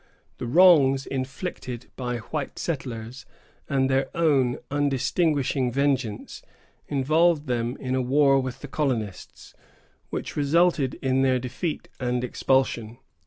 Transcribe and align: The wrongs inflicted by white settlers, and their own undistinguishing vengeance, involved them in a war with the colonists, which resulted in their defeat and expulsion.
The 0.39 0.47
wrongs 0.47 1.05
inflicted 1.05 1.91
by 1.95 2.17
white 2.17 2.57
settlers, 2.57 3.27
and 3.69 3.87
their 3.87 4.09
own 4.17 4.57
undistinguishing 4.71 5.71
vengeance, 5.71 6.41
involved 6.87 7.45
them 7.45 7.77
in 7.79 7.93
a 7.93 8.01
war 8.01 8.39
with 8.39 8.61
the 8.61 8.67
colonists, 8.67 9.53
which 10.09 10.35
resulted 10.35 10.95
in 11.03 11.21
their 11.21 11.37
defeat 11.37 11.87
and 11.99 12.23
expulsion. 12.23 12.97